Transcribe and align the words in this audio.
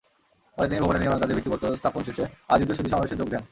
পরে 0.57 0.67
তিনি 0.69 0.81
ভবনের 0.83 1.01
নির্মাণকাজের 1.01 1.35
ভিত্তিপ্রস্তর 1.37 1.79
স্থাপন 1.79 2.01
শেষে 2.07 2.23
আয়োজিত 2.51 2.69
সুধীসমাবেশে 2.77 3.19
যোগ 3.21 3.27
দেন। 3.33 3.43